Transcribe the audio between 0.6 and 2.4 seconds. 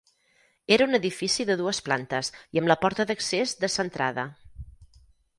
Era un edifici de dues plantes